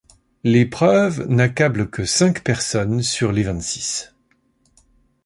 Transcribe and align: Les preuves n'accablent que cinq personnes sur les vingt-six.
Les 0.43 0.65
preuves 0.65 1.27
n'accablent 1.27 1.87
que 1.87 2.05
cinq 2.05 2.43
personnes 2.43 3.03
sur 3.03 3.31
les 3.31 3.43
vingt-six. 3.43 4.15